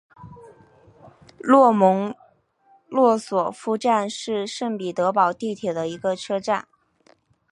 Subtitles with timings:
[1.37, 2.15] 洛蒙
[2.89, 6.67] 诺索夫站是圣彼得堡地铁的一个车站。